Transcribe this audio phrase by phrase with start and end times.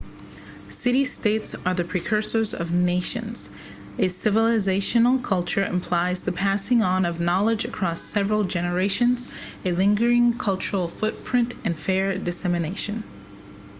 [0.69, 3.51] city-states are the precursors of nations
[3.99, 9.31] a civilizational culture implies the passing on of knowledge across several generations
[9.63, 13.03] a lingering cultural footprint and fair dissemination